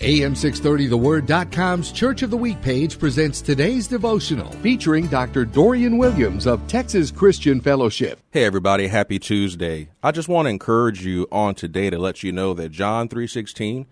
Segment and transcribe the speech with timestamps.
[0.00, 5.44] AM630TheWord.com's Church of the Week page presents today's devotional featuring Dr.
[5.44, 8.18] Dorian Williams of Texas Christian Fellowship.
[8.30, 9.90] Hey everybody, happy Tuesday.
[10.02, 13.84] I just want to encourage you on today to let you know that John 3:16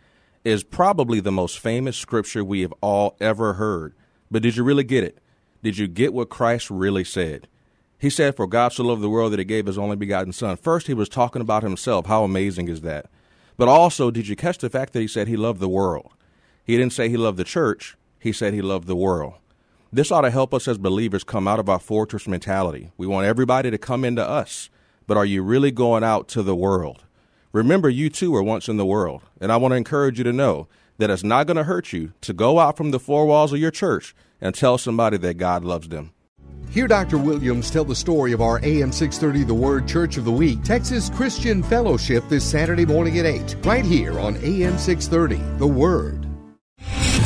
[0.44, 3.92] is probably the most famous scripture we have all ever heard.
[4.30, 5.18] But did you really get it?
[5.62, 7.48] Did you get what Christ really said?
[7.98, 10.56] He said, For God so loved the world that he gave his only begotten Son.
[10.56, 12.06] First, he was talking about himself.
[12.06, 13.10] How amazing is that?
[13.58, 16.12] But also, did you catch the fact that he said he loved the world?
[16.64, 19.34] He didn't say he loved the church, he said he loved the world.
[19.92, 22.92] This ought to help us as believers come out of our fortress mentality.
[22.96, 24.70] We want everybody to come into us,
[25.06, 27.04] but are you really going out to the world?
[27.52, 30.32] Remember, you too were once in the world, and I want to encourage you to
[30.32, 33.52] know that it's not going to hurt you to go out from the four walls
[33.52, 36.12] of your church and tell somebody that God loves them.
[36.78, 37.18] Hear Dr.
[37.18, 41.10] Williams tell the story of our AM 630 The Word Church of the Week, Texas
[41.10, 46.27] Christian Fellowship this Saturday morning at 8, right here on AM 630 The Word.